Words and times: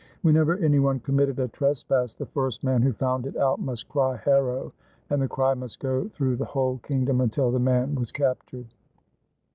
Whenever 0.23 0.57
any 0.57 0.79
one 0.79 0.99
committed 0.99 1.37
a 1.37 1.47
trespass, 1.47 2.15
the 2.15 2.25
first 2.25 2.63
man 2.63 2.81
who 2.81 2.91
found 2.91 3.27
it 3.27 3.37
out 3.37 3.59
must 3.59 3.87
cry 3.87 4.15
"Haro!" 4.15 4.73
and 5.11 5.21
the 5.21 5.27
cry 5.27 5.53
must 5.53 5.79
go 5.79 6.09
through 6.15 6.37
the 6.37 6.45
whole 6.45 6.79
king 6.79 7.05
dom 7.05 7.21
until 7.21 7.51
the 7.51 7.59
man 7.59 7.93
was 7.93 8.11
captured. 8.11 8.65